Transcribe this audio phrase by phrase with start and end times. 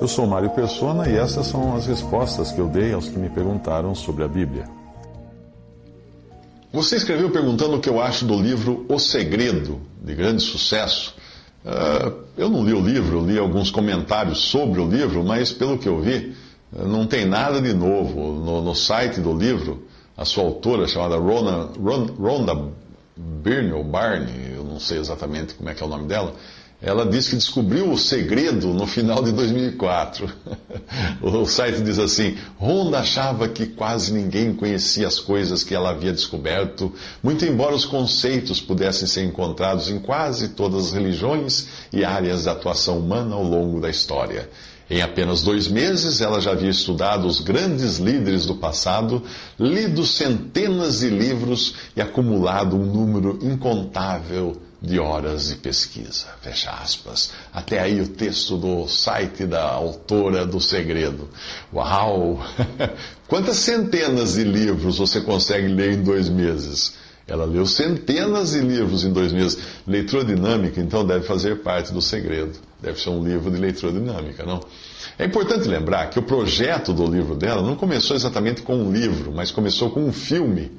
[0.00, 3.28] Eu sou Mário Persona e essas são as respostas que eu dei aos que me
[3.28, 4.64] perguntaram sobre a Bíblia.
[6.72, 11.14] Você escreveu perguntando o que eu acho do livro O Segredo, de grande sucesso.
[11.64, 15.88] Uh, eu não li o livro, li alguns comentários sobre o livro, mas pelo que
[15.88, 16.36] eu vi,
[16.72, 18.32] não tem nada de novo.
[18.32, 22.70] No, no site do livro, a sua autora, chamada Rona, Ron, Rhonda
[23.16, 26.34] Byrne, ou Barney, eu não sei exatamente como é que é o nome dela,
[26.80, 30.32] ela disse que descobriu o segredo no final de 2004.
[31.20, 36.12] o site diz assim: Honda achava que quase ninguém conhecia as coisas que ela havia
[36.12, 42.44] descoberto, muito embora os conceitos pudessem ser encontrados em quase todas as religiões e áreas
[42.44, 44.48] de atuação humana ao longo da história.
[44.88, 49.22] Em apenas dois meses, ela já havia estudado os grandes líderes do passado,
[49.58, 56.26] lido centenas de livros e acumulado um número incontável de horas de pesquisa.
[56.40, 57.32] Fecha aspas.
[57.52, 61.28] Até aí o texto do site da autora do segredo.
[61.72, 62.40] Uau!
[63.26, 66.94] Quantas centenas de livros você consegue ler em dois meses?
[67.26, 69.58] Ela leu centenas de livros em dois meses.
[69.86, 72.52] Leitura dinâmica, então, deve fazer parte do segredo.
[72.80, 74.60] Deve ser um livro de leitura dinâmica, não?
[75.18, 79.30] É importante lembrar que o projeto do livro dela não começou exatamente com um livro,
[79.30, 80.70] mas começou com um filme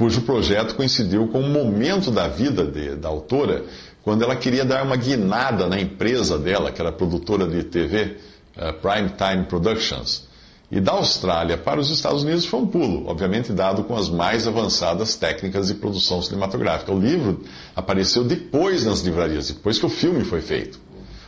[0.00, 3.66] cujo projeto coincidiu com um momento da vida de, da autora,
[4.02, 8.16] quando ela queria dar uma guinada na empresa dela, que era produtora de TV,
[8.56, 10.26] uh, eh, Primetime Productions.
[10.70, 14.48] E da Austrália para os Estados Unidos foi um pulo, obviamente dado com as mais
[14.48, 16.90] avançadas técnicas de produção cinematográfica.
[16.90, 17.44] O livro
[17.76, 20.80] apareceu depois nas livrarias, depois que o filme foi feito.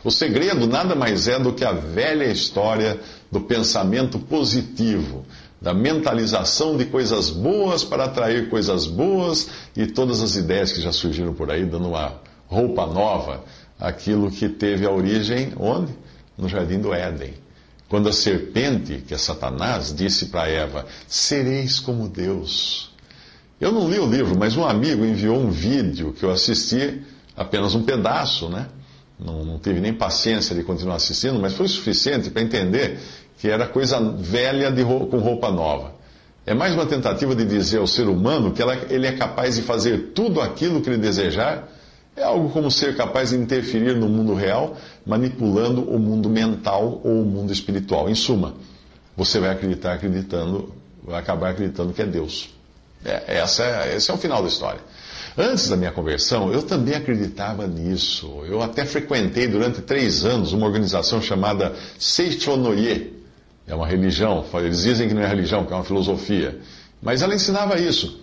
[0.03, 2.99] O segredo nada mais é do que a velha história
[3.31, 5.25] do pensamento positivo,
[5.63, 10.91] da mentalização de coisas boas para atrair coisas boas e todas as ideias que já
[10.91, 12.15] surgiram por aí, dando uma
[12.47, 13.45] roupa nova
[13.79, 15.93] aquilo que teve a origem onde?
[16.37, 17.33] No jardim do Éden.
[17.87, 22.91] Quando a serpente, que é Satanás, disse para Eva: Sereis como Deus.
[23.61, 27.01] Eu não li o livro, mas um amigo enviou um vídeo que eu assisti
[27.37, 28.67] apenas um pedaço, né?
[29.17, 32.99] Não, não tive nem paciência de continuar assistindo, mas foi suficiente para entender
[33.37, 35.93] que era coisa velha de com roupa nova.
[36.45, 39.61] É mais uma tentativa de dizer ao ser humano que ela, ele é capaz de
[39.61, 41.69] fazer tudo aquilo que ele desejar.
[42.15, 47.21] É algo como ser capaz de interferir no mundo real, manipulando o mundo mental ou
[47.21, 48.09] o mundo espiritual.
[48.09, 48.55] Em suma,
[49.15, 50.73] você vai acreditar acreditando,
[51.03, 52.49] vai acabar acreditando que é Deus.
[53.05, 54.79] É, essa é, esse é o final da história.
[55.37, 58.43] Antes da minha conversão, eu também acreditava nisso.
[58.45, 63.22] Eu até frequentei durante três anos uma organização chamada Seichonoye.
[63.67, 64.45] É uma religião.
[64.55, 66.59] Eles dizem que não é religião, que é uma filosofia.
[67.01, 68.21] Mas ela ensinava isso.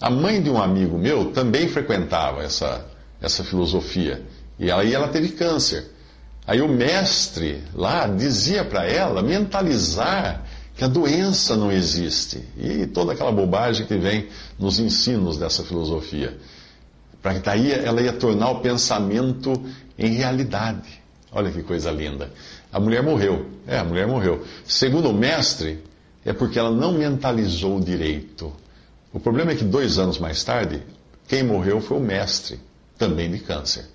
[0.00, 2.84] A mãe de um amigo meu também frequentava essa,
[3.20, 4.22] essa filosofia.
[4.58, 5.90] E aí ela teve câncer.
[6.46, 10.44] Aí o mestre lá dizia para ela mentalizar
[10.76, 12.44] que a doença não existe.
[12.58, 14.28] E toda aquela bobagem que vem
[14.58, 16.36] nos ensinos dessa filosofia.
[17.22, 19.52] Para que daí ela ia tornar o pensamento
[19.98, 21.02] em realidade.
[21.32, 22.30] Olha que coisa linda.
[22.74, 23.46] A mulher morreu.
[23.68, 24.44] É, a mulher morreu.
[24.66, 25.78] Segundo o mestre,
[26.24, 28.52] é porque ela não mentalizou direito.
[29.12, 30.82] O problema é que dois anos mais tarde,
[31.28, 32.58] quem morreu foi o mestre,
[32.98, 33.86] também de câncer.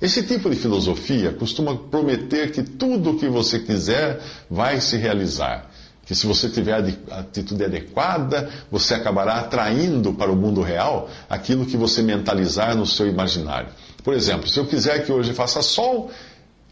[0.00, 5.70] Esse tipo de filosofia costuma prometer que tudo o que você quiser vai se realizar
[6.04, 6.74] que se você tiver
[7.10, 12.84] a atitude adequada, você acabará atraindo para o mundo real aquilo que você mentalizar no
[12.84, 13.68] seu imaginário.
[14.02, 16.10] Por exemplo, se eu quiser que hoje faça sol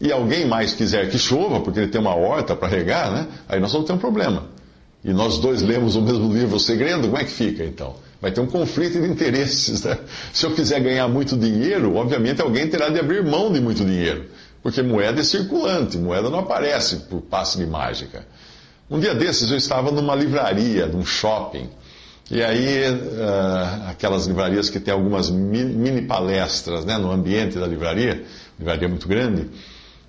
[0.01, 3.27] e alguém mais quiser que chova, porque ele tem uma horta para regar, né?
[3.47, 4.45] aí nós vamos ter um problema.
[5.03, 7.95] E nós dois lemos o mesmo livro, O Segredo, como é que fica então?
[8.19, 9.83] Vai ter um conflito de interesses.
[9.83, 9.97] Né?
[10.33, 14.25] Se eu quiser ganhar muito dinheiro, obviamente alguém terá de abrir mão de muito dinheiro.
[14.61, 18.25] Porque moeda é circulante, moeda não aparece por passe de mágica.
[18.89, 21.69] Um dia desses eu estava numa livraria, num shopping,
[22.29, 28.23] e aí uh, aquelas livrarias que tem algumas mini palestras né, no ambiente da livraria,
[28.57, 29.49] livraria muito grande,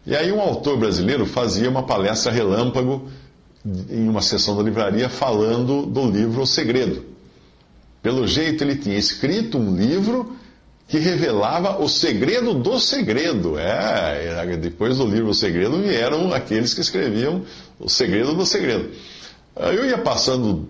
[0.07, 3.09] e aí um autor brasileiro fazia uma palestra relâmpago
[3.89, 7.05] em uma sessão da livraria falando do livro O Segredo.
[8.03, 10.37] Pelo jeito ele tinha escrito um livro
[10.89, 13.59] que revelava o segredo do segredo.
[13.59, 17.45] É, depois do livro O Segredo vieram aqueles que escreviam
[17.79, 18.91] o segredo do segredo.
[19.57, 20.69] Eu ia passando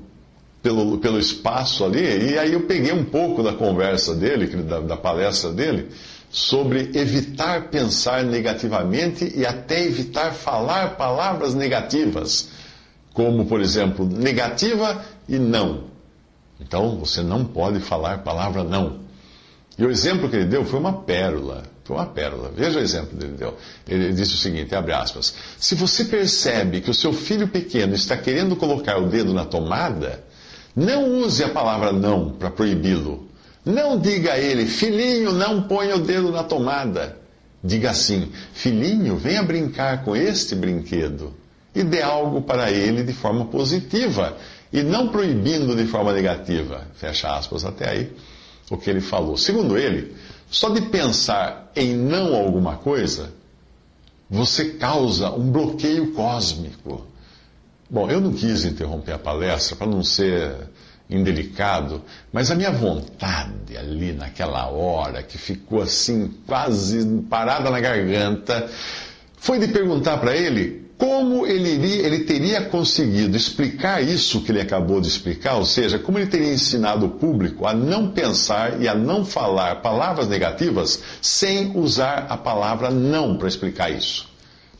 [0.62, 4.96] pelo, pelo espaço ali, e aí eu peguei um pouco da conversa dele, da, da
[4.96, 5.88] palestra dele,
[6.32, 12.49] sobre evitar pensar negativamente e até evitar falar palavras negativas,
[13.12, 15.84] como, por exemplo, negativa e não.
[16.58, 19.00] Então, você não pode falar palavra não.
[19.79, 21.64] E o exemplo que ele deu foi uma pérola.
[21.84, 22.50] Foi uma pérola.
[22.55, 23.58] Veja o exemplo que ele deu.
[23.87, 25.35] Ele disse o seguinte, abre aspas.
[25.58, 30.25] Se você percebe que o seu filho pequeno está querendo colocar o dedo na tomada,
[30.75, 33.28] não use a palavra não para proibi-lo.
[33.64, 37.17] Não diga a ele, filhinho, não ponha o dedo na tomada.
[37.62, 41.32] Diga assim, filhinho, venha brincar com este brinquedo.
[41.75, 44.37] E dê algo para ele de forma positiva
[44.73, 46.87] e não proibindo de forma negativa.
[46.94, 48.12] Fecha aspas até aí
[48.70, 49.37] o que ele falou.
[49.37, 50.14] Segundo ele,
[50.50, 53.32] só de pensar em não alguma coisa,
[54.29, 57.06] você causa um bloqueio cósmico.
[57.88, 60.56] Bom, eu não quis interromper a palestra para não ser
[61.08, 62.02] indelicado,
[62.32, 68.69] mas a minha vontade ali naquela hora, que ficou assim quase parada na garganta,
[69.37, 74.60] foi de perguntar para ele como ele, iria, ele teria conseguido explicar isso que ele
[74.60, 78.87] acabou de explicar, ou seja, como ele teria ensinado o público a não pensar e
[78.87, 84.28] a não falar palavras negativas sem usar a palavra não para explicar isso.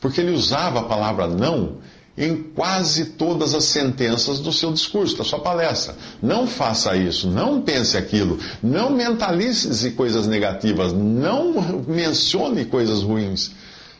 [0.01, 1.79] Porque ele usava a palavra não
[2.17, 5.97] em quase todas as sentenças do seu discurso, da sua palestra.
[6.23, 13.53] Não faça isso, não pense aquilo, não mentalize coisas negativas, não mencione coisas ruins.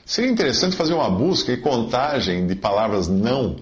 [0.05, 3.57] Seria interessante fazer uma busca e contagem de palavras não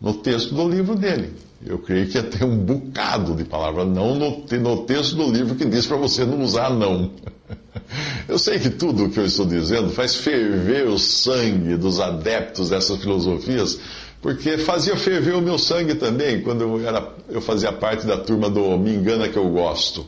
[0.00, 1.47] no texto do livro dele.
[1.64, 5.56] Eu creio que ia ter um bocado de palavras não no, no texto do livro
[5.56, 7.10] que diz para você não usar não.
[8.28, 12.68] Eu sei que tudo o que eu estou dizendo faz ferver o sangue dos adeptos
[12.68, 13.80] dessas filosofias,
[14.20, 18.50] porque fazia ferver o meu sangue também quando eu, era, eu fazia parte da turma
[18.50, 20.06] do Me Engana Que Eu Gosto.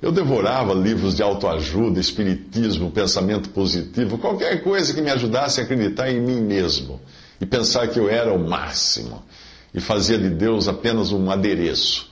[0.00, 6.10] Eu devorava livros de autoajuda, espiritismo, pensamento positivo, qualquer coisa que me ajudasse a acreditar
[6.10, 6.98] em mim mesmo
[7.38, 9.22] e pensar que eu era o máximo
[9.74, 12.08] e fazia de Deus apenas um adereço.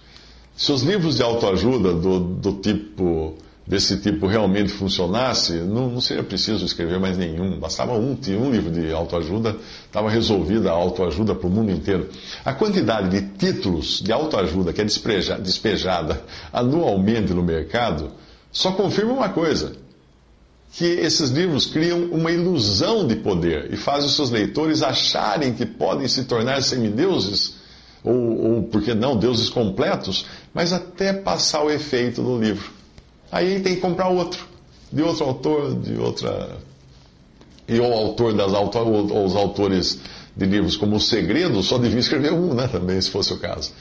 [0.56, 3.36] Se os livros de autoajuda do, do tipo
[3.66, 7.58] desse tipo realmente funcionasse, não, não, seria preciso escrever mais nenhum.
[7.58, 12.08] Bastava um, um livro de autoajuda, estava resolvida a autoajuda para o mundo inteiro.
[12.44, 18.12] A quantidade de títulos de autoajuda que é despejada, anualmente no mercado
[18.52, 19.72] só confirma uma coisa:
[20.72, 25.64] que esses livros criam uma ilusão de poder e fazem os seus leitores acharem que
[25.64, 27.54] podem se tornar semideuses,
[28.04, 32.70] ou, ou por que não, deuses completos, mas até passar o efeito do livro.
[33.30, 34.46] Aí tem que comprar outro,
[34.92, 36.56] de outro autor, de outra.
[37.68, 39.98] E o autor das ou os autores
[40.36, 43.72] de livros como O Segredo só devia escrever um, né, também, se fosse o caso.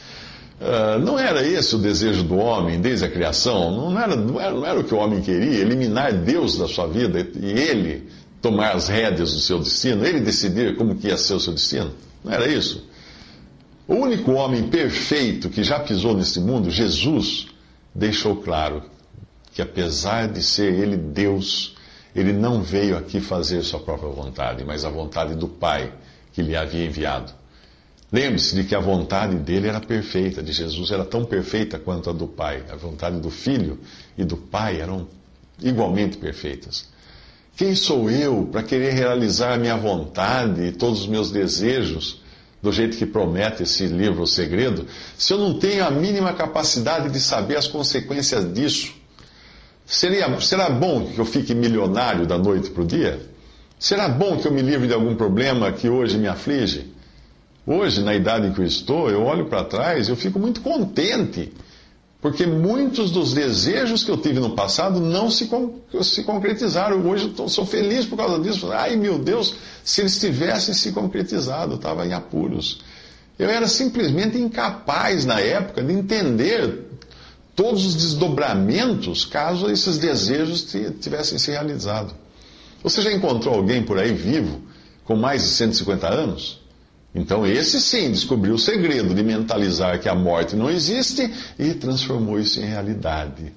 [0.60, 3.72] Uh, não era esse o desejo do homem desde a criação?
[3.72, 5.60] Não era, não, era, não era o que o homem queria?
[5.60, 8.10] Eliminar Deus da sua vida e ele
[8.42, 10.06] tomar as rédeas do seu destino?
[10.06, 11.92] Ele decidir como que ia ser o seu destino?
[12.24, 12.88] Não era isso?
[13.88, 17.48] O único homem perfeito que já pisou nesse mundo, Jesus,
[17.94, 18.82] deixou claro
[19.54, 21.76] que apesar de ser ele Deus,
[22.16, 25.94] ele não veio aqui fazer sua própria vontade, mas a vontade do Pai
[26.34, 27.32] que lhe havia enviado.
[28.16, 32.14] Lembre-se de que a vontade dele era perfeita, de Jesus era tão perfeita quanto a
[32.14, 32.64] do Pai.
[32.72, 33.78] A vontade do Filho
[34.18, 35.06] e do Pai eram
[35.62, 36.88] igualmente perfeitas.
[37.58, 42.22] Quem sou eu para querer realizar a minha vontade e todos os meus desejos
[42.64, 47.10] do jeito que promete esse livro O Segredo, se eu não tenho a mínima capacidade
[47.10, 48.94] de saber as consequências disso?
[49.86, 53.20] Seria, será bom que eu fique milionário da noite para o dia?
[53.78, 56.95] Será bom que eu me livre de algum problema que hoje me aflige?
[57.68, 60.62] Hoje, na idade em que eu estou, eu olho para trás e eu fico muito
[60.62, 61.52] contente,
[62.22, 65.50] porque muitos dos desejos que eu tive no passado não se,
[66.04, 67.08] se concretizaram.
[67.08, 68.72] Hoje eu tô, sou feliz por causa disso.
[68.72, 72.82] Ai meu Deus, se eles tivessem se concretizado, eu estava em apuros.
[73.38, 76.86] Eu era simplesmente incapaz na época de entender
[77.56, 80.68] todos os desdobramentos caso esses desejos
[81.02, 82.14] tivessem se realizado.
[82.84, 84.62] Você já encontrou alguém por aí vivo
[85.04, 86.65] com mais de 150 anos?
[87.16, 92.40] Então, esse sim descobriu o segredo de mentalizar que a morte não existe e transformou
[92.40, 93.54] isso em realidade.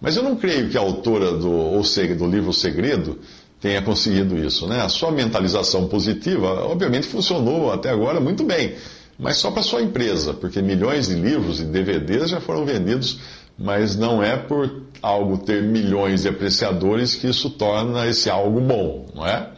[0.00, 1.82] Mas eu não creio que a autora do,
[2.16, 3.18] do livro Segredo
[3.60, 4.66] tenha conseguido isso.
[4.66, 4.80] Né?
[4.80, 8.74] A sua mentalização positiva, obviamente, funcionou até agora muito bem
[9.20, 13.18] mas só para sua empresa, porque milhões de livros e DVDs já foram vendidos
[13.58, 19.06] mas não é por algo ter milhões de apreciadores que isso torna esse algo bom,
[19.12, 19.50] não é?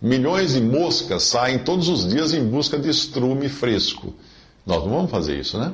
[0.00, 4.14] Milhões de moscas saem todos os dias em busca de estrume fresco.
[4.64, 5.72] Nós não vamos fazer isso, né?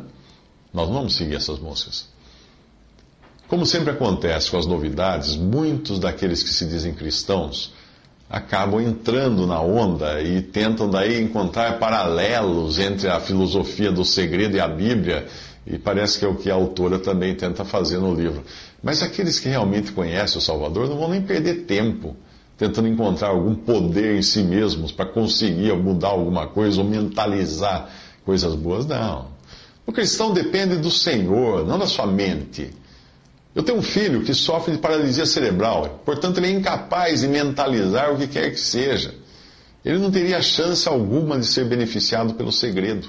[0.72, 2.06] Nós não vamos seguir essas moscas.
[3.46, 7.72] Como sempre acontece com as novidades, muitos daqueles que se dizem cristãos
[8.28, 14.60] acabam entrando na onda e tentam daí encontrar paralelos entre a filosofia do segredo e
[14.60, 15.26] a Bíblia,
[15.66, 18.42] e parece que é o que a autora também tenta fazer no livro.
[18.82, 22.16] Mas aqueles que realmente conhecem o Salvador não vão nem perder tempo
[22.56, 27.90] tentando encontrar algum poder em si mesmos para conseguir mudar alguma coisa ou mentalizar
[28.24, 28.86] coisas boas.
[28.86, 29.28] Não.
[29.86, 32.70] O cristão depende do Senhor, não da sua mente.
[33.54, 38.12] Eu tenho um filho que sofre de paralisia cerebral, portanto, ele é incapaz de mentalizar
[38.12, 39.14] o que quer que seja.
[39.84, 43.08] Ele não teria chance alguma de ser beneficiado pelo segredo.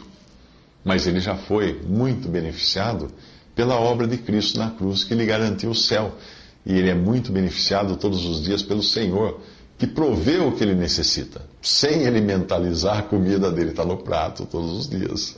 [0.84, 3.08] Mas ele já foi muito beneficiado
[3.56, 6.14] pela obra de Cristo na cruz, que lhe garantiu o céu.
[6.65, 9.39] E ele é muito beneficiado todos os dias pelo Senhor,
[9.77, 14.45] que provê o que ele necessita, sem ele mentalizar a comida dele está no prato
[14.45, 15.36] todos os dias.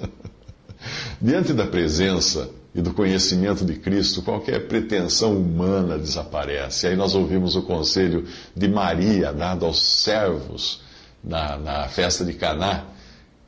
[1.20, 6.86] Diante da presença e do conhecimento de Cristo, qualquer pretensão humana desaparece.
[6.86, 10.82] Aí nós ouvimos o conselho de Maria dado aos servos
[11.24, 12.86] na, na festa de Caná.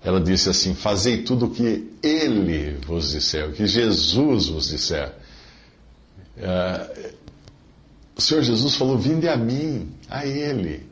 [0.04, 5.14] Ela disse assim: Fazei tudo o que Ele vos disser, o que Jesus vos disser.
[6.38, 7.10] Uh,
[8.20, 10.88] o Senhor Jesus falou: Vinde a mim, a Ele.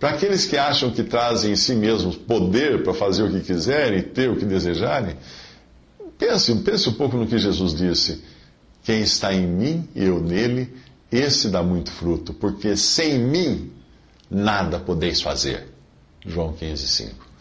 [0.00, 3.98] Para aqueles que acham que trazem em si mesmos poder para fazer o que quiserem
[3.98, 5.16] e ter o que desejarem,
[6.22, 8.22] Pense, pense um pouco no que Jesus disse.
[8.84, 10.72] Quem está em mim e eu nele,
[11.10, 13.72] esse dá muito fruto, porque sem mim
[14.30, 15.66] nada podeis fazer.
[16.24, 17.31] João 15, 5.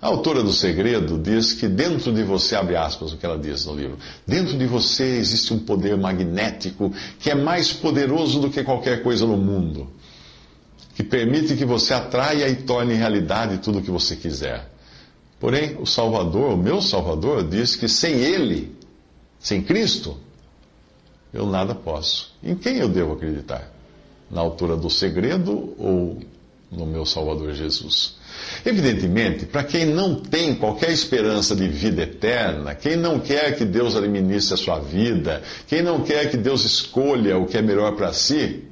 [0.00, 3.66] A autora do segredo diz que dentro de você, abre aspas o que ela diz
[3.66, 8.62] no livro, dentro de você existe um poder magnético que é mais poderoso do que
[8.62, 9.88] qualquer coisa no mundo,
[10.94, 14.70] que permite que você atraia e torne realidade tudo o que você quiser.
[15.40, 18.76] Porém, o Salvador, o meu Salvador, diz que sem Ele,
[19.40, 20.16] sem Cristo,
[21.32, 22.34] eu nada posso.
[22.42, 23.68] Em quem eu devo acreditar?
[24.30, 26.18] Na altura do segredo ou
[26.70, 28.16] no meu Salvador Jesus?
[28.64, 33.96] Evidentemente, para quem não tem qualquer esperança de vida eterna, quem não quer que Deus
[33.96, 38.12] administre a sua vida, quem não quer que Deus escolha o que é melhor para
[38.12, 38.64] si,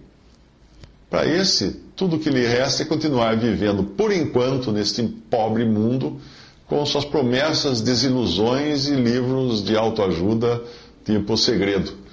[1.10, 6.20] para esse, tudo que lhe resta é continuar vivendo por enquanto neste pobre mundo
[6.66, 10.62] com suas promessas, desilusões e livros de autoajuda,
[11.04, 12.05] tipo Segredo.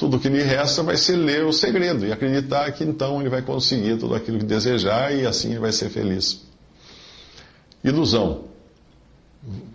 [0.00, 3.42] Tudo que lhe resta vai ser ler o segredo e acreditar que então ele vai
[3.42, 6.40] conseguir tudo aquilo que desejar e assim ele vai ser feliz.
[7.84, 8.44] Ilusão.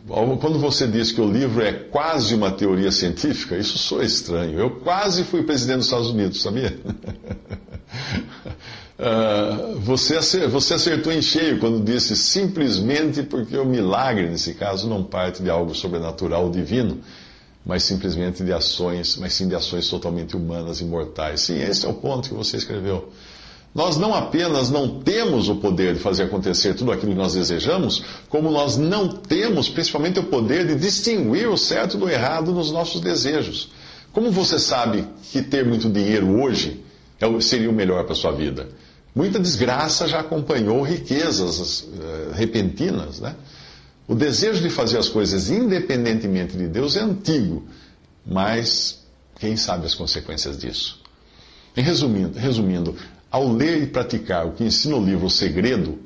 [0.07, 4.59] Quando você diz que o livro é quase uma teoria científica, isso soa estranho.
[4.59, 6.75] Eu quase fui presidente dos Estados Unidos, sabia?
[8.97, 15.43] Uh, você, acertou em cheio quando disse simplesmente porque o milagre, nesse caso, não parte
[15.43, 16.99] de algo sobrenatural divino,
[17.65, 21.41] mas simplesmente de ações, mas sim de ações totalmente humanas e mortais.
[21.41, 23.09] Sim, esse é o ponto que você escreveu.
[23.73, 28.03] Nós não apenas não temos o poder de fazer acontecer tudo aquilo que nós desejamos,
[28.29, 33.01] como nós não temos principalmente o poder de distinguir o certo do errado nos nossos
[33.01, 33.69] desejos.
[34.13, 36.81] Como você sabe que ter muito dinheiro hoje
[37.19, 38.69] é seria o melhor para a sua vida?
[39.13, 43.19] Muita desgraça já acompanhou riquezas uh, repentinas.
[43.19, 43.35] Né?
[44.07, 47.65] O desejo de fazer as coisas independentemente de Deus é antigo,
[48.25, 49.03] mas
[49.39, 51.01] quem sabe as consequências disso?
[51.75, 52.95] Em resumindo, resumindo,
[53.31, 55.99] ao ler e praticar o que ensina o livro O Segredo,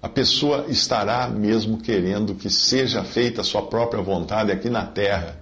[0.00, 5.36] a pessoa estará mesmo querendo que seja feita a sua própria vontade aqui na terra,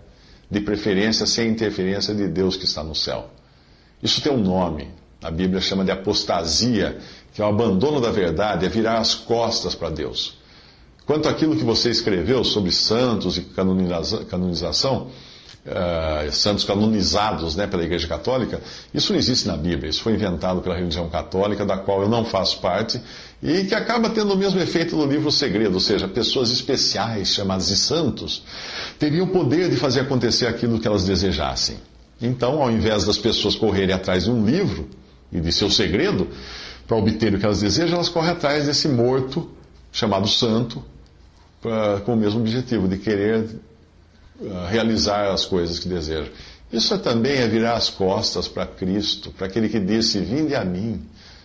[0.51, 3.31] de preferência sem interferência de Deus que está no céu.
[4.03, 4.89] Isso tem um nome,
[5.23, 6.99] a Bíblia chama de apostasia,
[7.33, 10.42] que é o abandono da verdade, é virar as costas para Deus.
[11.06, 15.09] Quanto àquilo que você escreveu sobre santos e canonização,
[15.66, 18.61] uh, santos canonizados né, pela Igreja Católica,
[18.94, 19.90] isso não existe na Bíblia.
[19.90, 23.00] Isso foi inventado pela religião católica, da qual eu não faço parte,
[23.42, 27.68] e que acaba tendo o mesmo efeito no livro Segredo, ou seja, pessoas especiais, chamadas
[27.68, 28.44] de santos,
[28.99, 31.76] teriam o poder de fazer acontecer aquilo que elas desejassem.
[32.21, 34.88] Então, ao invés das pessoas correrem atrás de um livro,
[35.32, 36.28] e de seu segredo,
[36.87, 39.50] para obter o que elas desejam, elas correm atrás desse morto
[39.90, 40.85] chamado santo,
[42.04, 43.45] com o mesmo objetivo, de querer
[44.40, 46.33] uh, realizar as coisas que desejam.
[46.73, 51.02] Isso também é virar as costas para Cristo, para aquele que disse: Vinde a mim.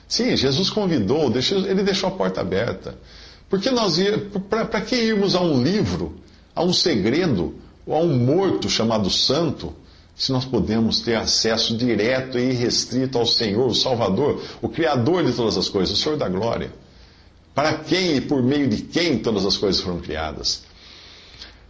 [0.07, 1.31] Sim, Jesus convidou,
[1.67, 2.95] ele deixou a porta aberta.
[3.49, 3.97] Porque nós
[4.49, 6.15] para que irmos a um livro,
[6.55, 7.55] a um segredo,
[7.85, 9.73] ou a um morto chamado santo,
[10.15, 15.33] se nós podemos ter acesso direto e irrestrito ao Senhor, o Salvador, o Criador de
[15.33, 16.71] todas as coisas, o Senhor da glória.
[17.57, 20.61] Para quem e por meio de quem todas as coisas foram criadas.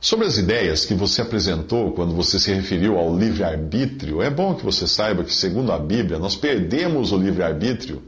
[0.01, 4.65] Sobre as ideias que você apresentou quando você se referiu ao livre-arbítrio, é bom que
[4.65, 8.03] você saiba que, segundo a Bíblia, nós perdemos o livre-arbítrio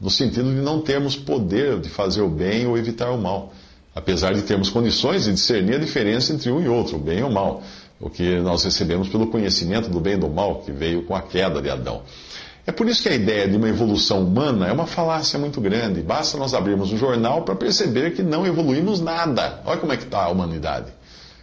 [0.00, 3.52] no sentido de não termos poder de fazer o bem ou evitar o mal,
[3.94, 7.22] apesar de termos condições de discernir a diferença entre um e outro, o bem e
[7.22, 7.62] o mal
[8.02, 11.22] o que nós recebemos pelo conhecimento do bem e do mal que veio com a
[11.22, 12.02] queda de Adão.
[12.64, 16.00] É por isso que a ideia de uma evolução humana é uma falácia muito grande.
[16.00, 19.60] Basta nós abrirmos o jornal para perceber que não evoluímos nada.
[19.64, 20.92] Olha como é que está a humanidade.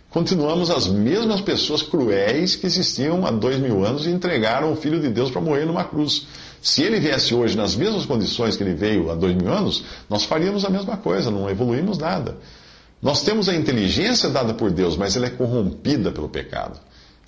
[0.10, 5.00] Continuamos as mesmas pessoas cruéis que existiam há dois mil anos e entregaram o Filho
[5.00, 6.26] de Deus para morrer numa cruz.
[6.62, 10.24] Se ele viesse hoje nas mesmas condições que ele veio há dois mil anos, nós
[10.24, 12.38] faríamos a mesma coisa, não evoluímos nada.
[13.02, 16.80] Nós temos a inteligência dada por Deus, mas ela é corrompida pelo pecado.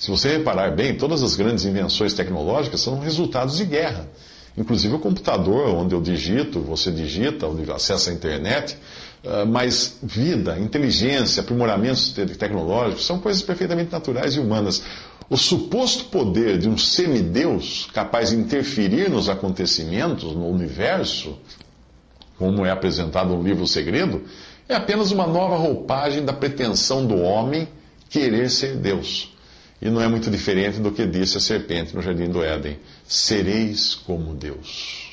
[0.01, 4.10] Se você reparar bem, todas as grandes invenções tecnológicas são resultados de guerra.
[4.58, 8.75] Inclusive o computador, onde eu digito, você digita, onde acessa a internet.
[9.24, 14.81] Ah, mas vida, inteligência, aprimoramentos tecnológicos são coisas perfeitamente naturais e humanas.
[15.29, 21.38] O suposto poder de um semideus capaz de interferir nos acontecimentos, no universo,
[22.39, 24.24] como é apresentado no livro Segredo,
[24.67, 27.67] é apenas uma nova roupagem da pretensão do homem
[28.10, 29.31] querer ser Deus.
[29.82, 33.96] E não é muito diferente do que disse a serpente no jardim do Éden: sereis
[33.96, 35.11] como Deus.